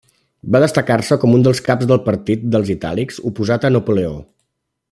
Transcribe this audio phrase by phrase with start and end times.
[0.53, 4.21] Va destacar-se com un dels caps del partit dels itàlics oposat a Napoleó.